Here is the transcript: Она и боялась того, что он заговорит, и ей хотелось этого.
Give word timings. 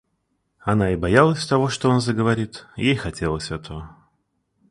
Она 0.61 0.93
и 0.93 0.95
боялась 0.95 1.45
того, 1.45 1.69
что 1.69 1.91
он 1.91 2.01
заговорит, 2.01 2.65
и 2.75 2.85
ей 2.85 2.95
хотелось 2.95 3.51
этого. 3.51 3.95